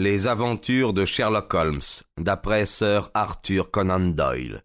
[0.00, 1.80] Les aventures de Sherlock Holmes,
[2.18, 4.62] d'après Sir Arthur Conan Doyle.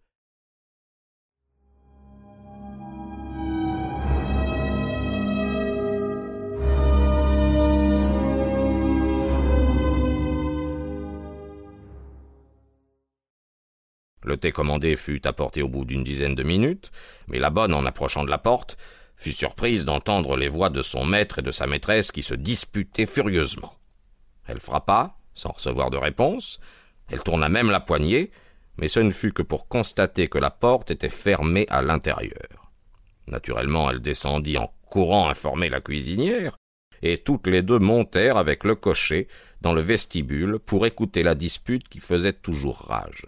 [14.22, 16.92] Le thé commandé fut apporté au bout d'une dizaine de minutes,
[17.28, 18.78] mais la bonne, en approchant de la porte,
[19.18, 23.08] fut surprise d'entendre les voix de son maître et de sa maîtresse qui se disputaient
[23.08, 23.74] furieusement.
[24.46, 26.60] Elle frappa, sans recevoir de réponse,
[27.10, 28.32] elle tourna même la poignée,
[28.78, 32.72] mais ce ne fut que pour constater que la porte était fermée à l'intérieur.
[33.28, 36.58] Naturellement, elle descendit en courant informer la cuisinière,
[37.02, 39.28] et toutes les deux montèrent avec le cocher
[39.62, 43.26] dans le vestibule pour écouter la dispute qui faisait toujours rage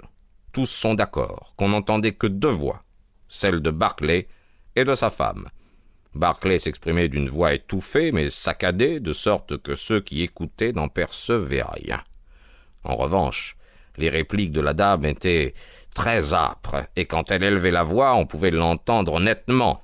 [0.56, 2.86] tous sont d'accord qu'on n'entendait que deux voix,
[3.28, 4.30] celle de Barclay
[4.78, 5.50] et de sa femme.
[6.16, 11.62] Barclay s'exprimait d'une voix étouffée mais saccadée, de sorte que ceux qui écoutaient n'en percevaient
[11.62, 12.02] rien.
[12.86, 13.58] En revanche,
[13.98, 15.54] les répliques de la dame étaient
[15.94, 19.82] très âpres, et quand elle élevait la voix, on pouvait l'entendre nettement.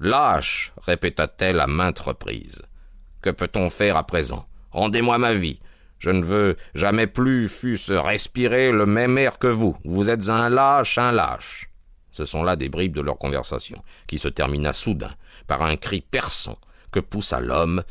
[0.00, 2.62] Lâche, répéta-t-elle à maintes reprises.
[3.22, 4.46] Que peut-on faire à présent?
[4.72, 5.60] Rendez-moi ma vie.
[5.98, 9.76] Je ne veux jamais plus fût-ce respirer le même air que vous.
[9.84, 11.68] Vous êtes un lâche, un lâche.
[12.12, 15.12] Ce sont là des bribes de leur conversation, qui se termina soudain
[15.48, 16.58] par un cri perçant
[16.92, 17.82] que poussa l'homme,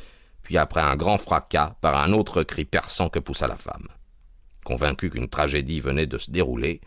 [0.44, 3.89] puis après un grand fracas par un autre cri perçant que poussa la femme.
[4.64, 6.80] Convaincu qu'une tragédie venait de se dérouler,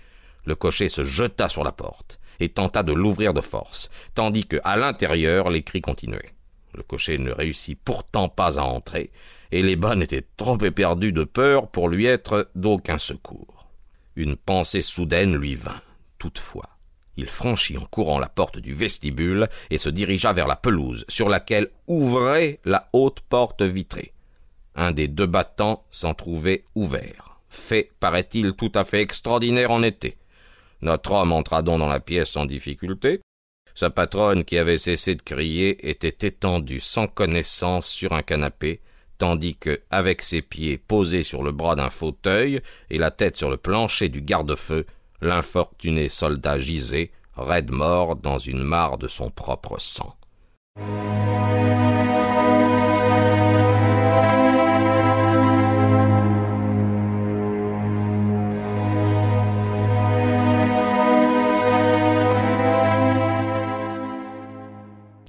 [0.46, 4.56] le cocher se jeta sur la porte et tenta de l'ouvrir de force, tandis que,
[4.64, 6.32] à l'intérieur, les cris continuaient.
[6.74, 9.10] Le cocher ne réussit pourtant pas à entrer,
[9.52, 13.68] et les bonnes étaient trop éperdues de peur pour lui être d'aucun secours.
[14.16, 15.82] Une pensée soudaine lui vint.
[16.18, 16.68] Toutefois,
[17.20, 21.28] il franchit en courant la porte du vestibule et se dirigea vers la pelouse, sur
[21.28, 24.12] laquelle ouvrait la haute porte vitrée.
[24.74, 27.40] Un des deux battants s'en trouvait ouvert.
[27.48, 30.16] Fait, paraît-il, tout à fait extraordinaire en été.
[30.82, 33.20] Notre homme entra donc dans la pièce sans difficulté.
[33.74, 38.80] Sa patronne, qui avait cessé de crier, était étendue sans connaissance sur un canapé,
[39.18, 43.50] tandis que, avec ses pieds posés sur le bras d'un fauteuil et la tête sur
[43.50, 44.86] le plancher du garde-feu,
[45.20, 47.10] l'infortuné soldat gisait,
[47.44, 50.14] raide mort dans une mare de son propre sang.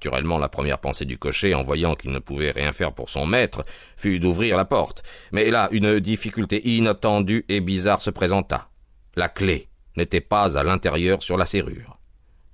[0.04, 3.28] Naturellement, la première pensée du cocher, en voyant qu'il ne pouvait rien faire pour son
[3.28, 3.64] maître,
[3.98, 5.04] fut d'ouvrir la porte.
[5.32, 8.70] Mais là, une difficulté inattendue et bizarre se présenta.
[9.16, 12.01] La clé n'était pas à l'intérieur sur la serrure.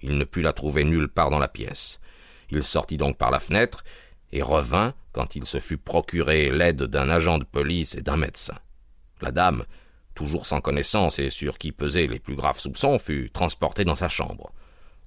[0.01, 1.99] Il ne put la trouver nulle part dans la pièce.
[2.49, 3.83] Il sortit donc par la fenêtre
[4.31, 8.57] et revint quand il se fut procuré l'aide d'un agent de police et d'un médecin.
[9.21, 9.65] La dame,
[10.13, 14.09] toujours sans connaissance et sur qui pesaient les plus graves soupçons, fut transportée dans sa
[14.09, 14.51] chambre.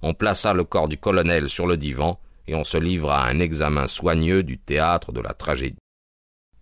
[0.01, 3.39] On plaça le corps du colonel sur le divan et on se livra à un
[3.39, 5.77] examen soigneux du théâtre de la tragédie.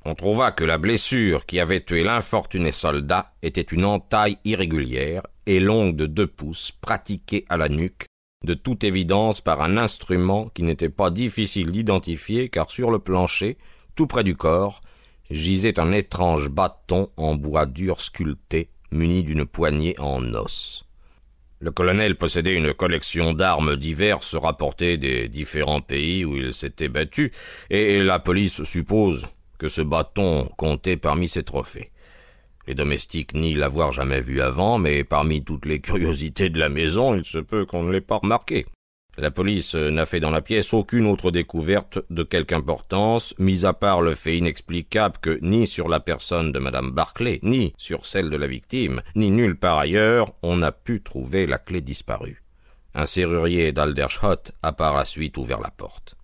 [0.06, 5.60] On trouva que la blessure qui avait tué l'infortuné soldat était une entaille irrégulière et
[5.60, 8.06] longue de deux pouces, pratiquée à la nuque,
[8.44, 13.58] de toute évidence par un instrument qui n'était pas difficile d'identifier car sur le plancher,
[13.96, 14.82] tout près du corps,
[15.30, 20.86] gisait un étrange bâton en bois dur sculpté, muni d'une poignée en os.
[21.60, 27.34] Le colonel possédait une collection d'armes diverses rapportées des différents pays où il s'était battu,
[27.70, 31.92] et la police suppose que ce bâton comptait parmi ses trophées.
[32.70, 37.16] Les domestiques nient l'avoir jamais vu avant, mais parmi toutes les curiosités de la maison,
[37.16, 38.68] il se peut qu'on ne l'ait pas remarqué.
[39.18, 43.74] La police n'a fait dans la pièce aucune autre découverte de quelque importance, mis à
[43.74, 48.30] part le fait inexplicable que ni sur la personne de madame Barclay, ni sur celle
[48.30, 52.44] de la victime, ni nulle part ailleurs, on n'a pu trouver la clé disparue.
[52.94, 56.18] Un serrurier d'Aldershot a par la suite ouvert la porte.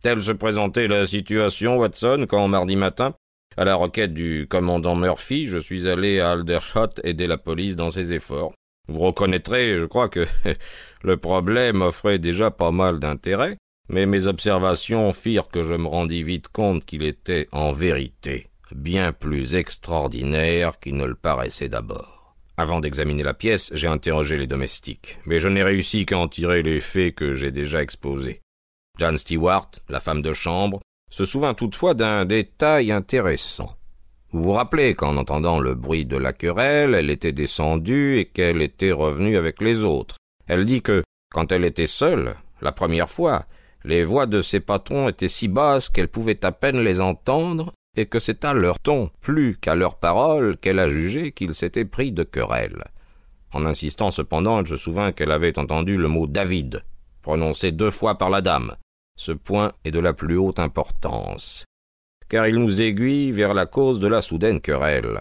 [0.00, 3.14] Telle se présentait la situation, Watson, quand mardi matin,
[3.56, 7.90] à la requête du commandant Murphy, je suis allé à Aldershot aider la police dans
[7.90, 8.52] ses efforts.
[8.88, 10.26] Vous reconnaîtrez, je crois que
[11.02, 13.56] le problème offrait déjà pas mal d'intérêt,
[13.88, 19.12] mais mes observations firent que je me rendis vite compte qu'il était en vérité bien
[19.12, 22.36] plus extraordinaire qu'il ne le paraissait d'abord.
[22.56, 26.62] Avant d'examiner la pièce, j'ai interrogé les domestiques, mais je n'ai réussi qu'à en tirer
[26.62, 28.40] les faits que j'ai déjà exposés.
[28.98, 30.80] John Stewart, la femme de chambre,
[31.12, 33.76] se souvint toutefois d'un détail intéressant.
[34.30, 38.62] Vous vous rappelez qu'en entendant le bruit de la querelle, elle était descendue et qu'elle
[38.62, 40.16] était revenue avec les autres.
[40.48, 43.44] Elle dit que, quand elle était seule, la première fois,
[43.84, 48.06] les voix de ses patrons étaient si basses qu'elle pouvait à peine les entendre, et
[48.06, 52.10] que c'est à leur ton plus qu'à leurs paroles qu'elle a jugé qu'il s'était pris
[52.10, 52.84] de querelle.
[53.52, 56.84] En insistant cependant, elle se souvint qu'elle avait entendu le mot David,
[57.20, 58.76] prononcé deux fois par la dame.
[59.16, 61.64] Ce point est de la plus haute importance,
[62.28, 65.20] car il nous aiguille vers la cause de la soudaine querelle.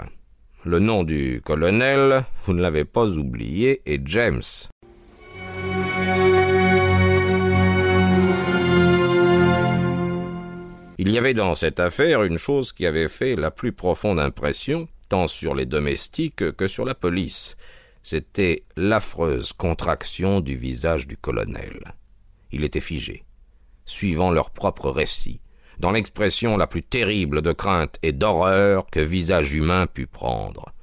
[0.64, 4.42] Le nom du colonel, vous ne l'avez pas oublié, est James.
[11.04, 14.88] Il y avait dans cette affaire une chose qui avait fait la plus profonde impression,
[15.10, 17.58] tant sur les domestiques que sur la police.
[18.04, 21.96] C'était l'affreuse contraction du visage du colonel.
[22.52, 23.24] Il était figé,
[23.92, 25.42] suivant leur propre récit,
[25.80, 30.74] dans l'expression la plus terrible de crainte et d'horreur que visage humain pût prendre.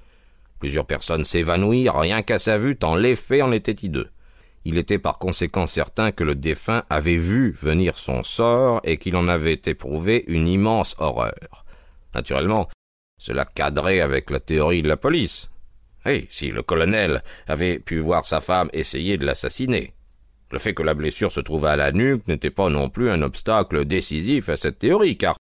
[0.59, 4.11] Plusieurs personnes s'évanouirent rien qu'à sa vue, tant l'effet en était hideux.
[4.65, 9.17] Il était par conséquent certain que le défunt avait vu venir son sort et qu'il
[9.17, 11.65] en avait éprouvé une immense horreur.
[12.15, 12.69] Naturellement,
[13.19, 15.49] cela cadrait avec la théorie de la police.
[16.05, 19.95] Et si le colonel avait pu voir sa femme essayer de l'assassiner.
[20.51, 23.23] Le fait que la blessure se trouvât à la nuque n'était pas non plus un
[23.23, 25.37] obstacle décisif à cette théorie, car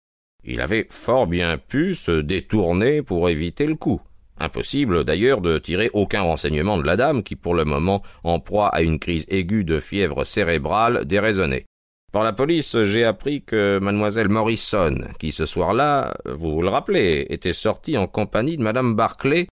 [0.44, 4.02] il avait fort bien pu se détourner pour éviter le coup.
[4.38, 8.68] Impossible d'ailleurs de tirer aucun renseignement de la dame qui, pour le moment, en proie
[8.68, 11.66] à une crise aiguë de fièvre cérébrale, déraisonnait.
[12.12, 17.26] Par la police, j'ai appris que mademoiselle Morrison, qui ce soir-là, vous vous le rappelez,
[17.30, 19.48] était sortie en compagnie de madame Barclay,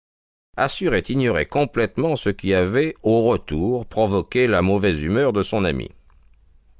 [0.57, 5.89] assurait ignorer complètement ce qui avait, au retour, provoqué la mauvaise humeur de son ami.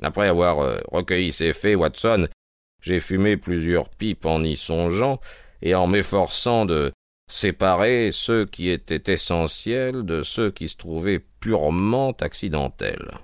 [0.02, 2.28] Après avoir euh, recueilli ces faits, Watson,
[2.82, 5.20] j'ai fumé plusieurs pipes en y songeant
[5.62, 6.92] et en m'efforçant de
[7.28, 13.20] séparer ceux qui étaient essentiels de ceux qui se trouvaient purement accidentels.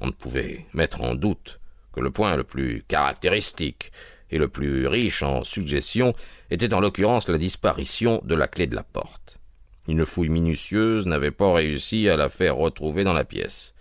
[0.00, 1.60] On ne pouvait mettre en doute
[1.92, 3.92] que le point le plus caractéristique
[4.30, 6.14] et le plus riche en suggestions
[6.50, 9.38] était en l'occurrence la disparition de la clé de la porte.
[9.86, 13.74] Une fouille minutieuse n'avait pas réussi à la faire retrouver dans la pièce.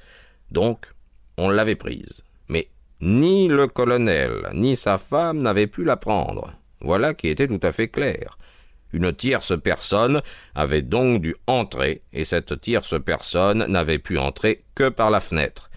[0.52, 0.88] Donc,
[1.38, 2.24] on l'avait prise.
[2.50, 2.68] Mais
[3.02, 6.54] ni le colonel, ni sa femme n'avaient pu la prendre.
[6.82, 8.38] Voilà qui était tout à fait clair.
[8.92, 10.22] Une tierce personne
[10.54, 15.72] avait donc dû entrer, et cette tierce personne n'avait pu entrer que par la fenêtre.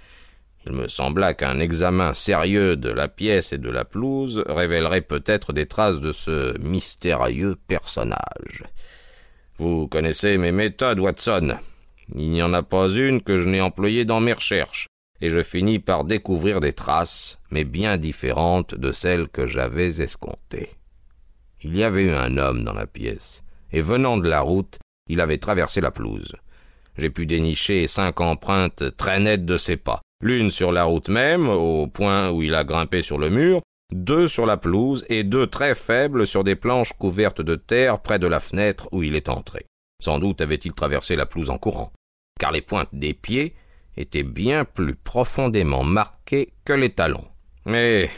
[0.66, 5.52] Il me sembla qu'un examen sérieux de la pièce et de la pelouse révélerait peut-être
[5.52, 8.64] des traces de ce mystérieux personnage.
[9.58, 11.56] Vous connaissez mes méthodes, Watson.
[12.14, 14.86] Il n'y en a pas une que je n'ai employée dans mes recherches,
[15.22, 20.68] et je finis par découvrir des traces, mais bien différentes de celles que j'avais escomptées.
[21.62, 23.42] Il y avait eu un homme dans la pièce,
[23.72, 26.36] et venant de la route, il avait traversé la pelouse.
[26.98, 31.48] J'ai pu dénicher cinq empreintes très nettes de ses pas, l'une sur la route même,
[31.48, 33.62] au point où il a grimpé sur le mur,
[33.92, 38.18] deux sur la pelouse et deux très faibles sur des planches couvertes de terre près
[38.18, 39.66] de la fenêtre où il est entré.
[40.02, 41.92] Sans doute avait-il traversé la pelouse en courant,
[42.38, 43.54] car les pointes des pieds
[43.96, 47.26] étaient bien plus profondément marquées que les talons.
[47.64, 48.10] Mais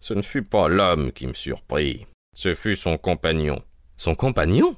[0.00, 2.06] ce ne fut pas l'homme qui me surprit.
[2.34, 3.60] Ce fut son compagnon.
[3.96, 4.76] Son compagnon?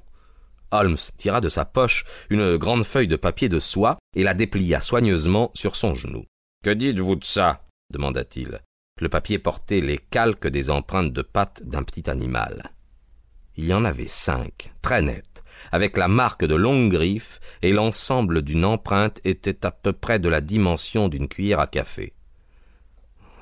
[0.70, 4.80] Holmes tira de sa poche une grande feuille de papier de soie et la déplia
[4.80, 6.24] soigneusement sur son genou.
[6.62, 7.64] Que dites-vous de ça?
[7.90, 8.60] demanda-t-il.
[9.00, 12.70] Le papier portait les calques des empreintes de pattes d'un petit animal.
[13.56, 18.42] Il y en avait cinq, très nettes, avec la marque de longues griffes, et l'ensemble
[18.42, 22.14] d'une empreinte était à peu près de la dimension d'une cuillère à café.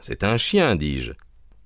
[0.00, 1.12] C'est un chien, dis-je.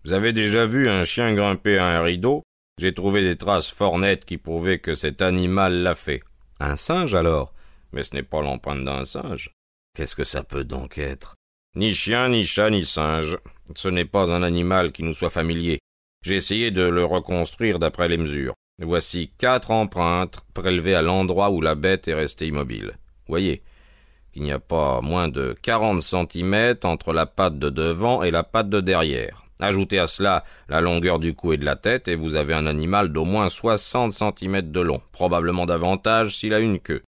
[0.04, 2.42] Vous avez déjà vu un chien grimper à un rideau?
[2.78, 6.22] J'ai trouvé des traces fort nettes qui prouvaient que cet animal l'a fait.
[6.58, 7.54] Un singe alors?
[7.92, 9.50] Mais ce n'est pas l'empreinte d'un singe.
[9.94, 11.34] Qu'est-ce que ça peut donc être?
[11.76, 13.38] Ni chien, ni chat, ni singe.
[13.76, 15.78] Ce n'est pas un animal qui nous soit familier.
[16.24, 18.54] J'ai essayé de le reconstruire d'après les mesures.
[18.82, 22.98] Voici quatre empreintes prélevées à l'endroit où la bête est restée immobile.
[23.28, 23.62] Voyez
[24.32, 28.42] qu'il n'y a pas moins de quarante centimètres entre la patte de devant et la
[28.42, 29.44] patte de derrière.
[29.60, 32.66] Ajoutez à cela la longueur du cou et de la tête, et vous avez un
[32.66, 37.02] animal d'au moins soixante centimètres de long, probablement davantage s'il a une queue.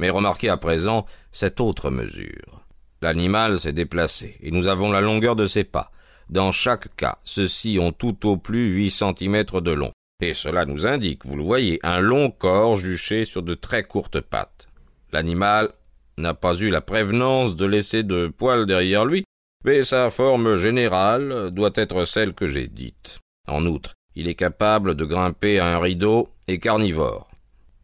[0.00, 2.63] Mais remarquez à présent cette autre mesure.
[3.04, 5.90] L'animal s'est déplacé, et nous avons la longueur de ses pas.
[6.30, 9.92] Dans chaque cas, ceux-ci ont tout au plus huit centimètres de long,
[10.22, 14.22] et cela nous indique, vous le voyez, un long corps juché sur de très courtes
[14.22, 14.68] pattes.
[15.12, 15.74] L'animal
[16.16, 19.26] n'a pas eu la prévenance de laisser de poils derrière lui,
[19.66, 23.18] mais sa forme générale doit être celle que j'ai dite.
[23.46, 27.30] En outre, il est capable de grimper à un rideau et carnivore.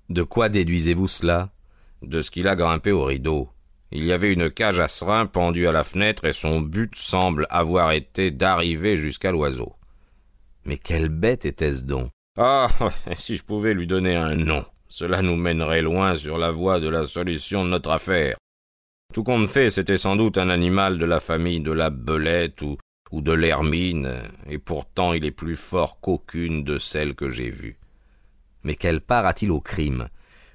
[0.08, 1.50] De quoi déduisez-vous cela?
[2.00, 3.50] De ce qu'il a grimpé au rideau.
[3.92, 7.46] Il y avait une cage à serin pendue à la fenêtre et son but semble
[7.50, 9.74] avoir été d'arriver jusqu'à l'oiseau.
[10.64, 12.10] Mais quelle bête était-ce donc?
[12.38, 12.68] Ah,
[13.16, 16.88] si je pouvais lui donner un nom, cela nous mènerait loin sur la voie de
[16.88, 18.36] la solution de notre affaire.
[19.12, 22.76] Tout compte fait, c'était sans doute un animal de la famille de la belette ou,
[23.10, 27.78] ou de l'hermine, et pourtant il est plus fort qu'aucune de celles que j'ai vues.
[28.62, 30.08] Mais quelle part a-t-il au crime?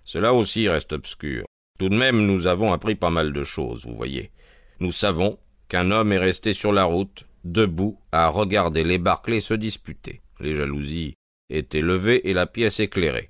[0.06, 1.46] Cela aussi reste obscur.
[1.78, 4.32] Tout de même, nous avons appris pas mal de choses, vous voyez.
[4.80, 9.54] Nous savons qu'un homme est resté sur la route, debout, à regarder les Barclay se
[9.54, 10.22] disputer.
[10.40, 11.16] Les jalousies
[11.50, 13.30] étaient levées et la pièce éclairée.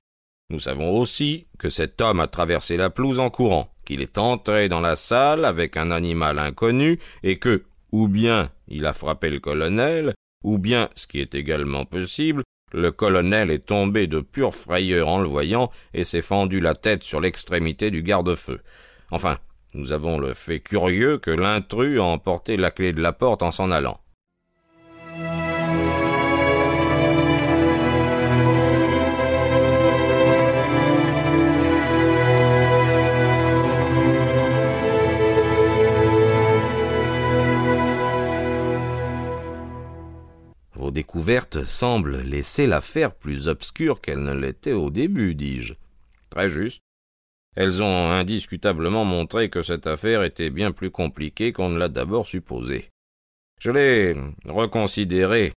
[0.52, 4.70] Nous savons aussi que cet homme a traversé la pelouse en courant, qu'il est entré
[4.70, 9.40] dans la salle avec un animal inconnu, et que, ou bien il a frappé le
[9.40, 12.44] colonel, ou bien, ce qui est également possible,
[12.74, 17.04] le colonel est tombé de pure frayeur en le voyant et s'est fendu la tête
[17.04, 18.60] sur l'extrémité du garde-feu.
[19.12, 19.38] Enfin,
[19.74, 23.52] nous avons le fait curieux que l'intrus a emporté la clé de la porte en
[23.52, 24.00] s'en allant.
[40.92, 45.74] Découvertes semblent laisser l'affaire plus obscure qu'elle ne l'était au début, dis-je.
[46.30, 46.82] Très juste.
[47.56, 52.28] Elles ont indiscutablement montré que cette affaire était bien plus compliquée qu'on ne l'a d'abord
[52.28, 52.90] supposé.
[53.60, 54.16] Je l'ai
[54.46, 55.54] reconsidérée,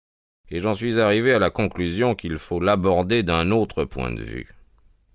[0.50, 4.54] et j'en suis arrivé à la conclusion qu'il faut l'aborder d'un autre point de vue.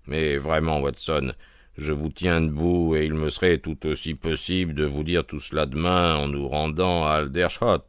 [0.06, 1.32] Mais vraiment, Watson,
[1.78, 5.40] je vous tiens debout, et il me serait tout aussi possible de vous dire tout
[5.40, 7.84] cela demain en nous rendant à Aldershot.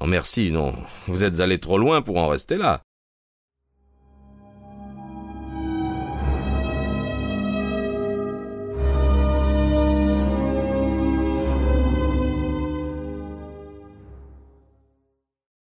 [0.00, 0.74] Oh merci, non.
[1.06, 2.82] Vous êtes allé trop loin pour en rester là.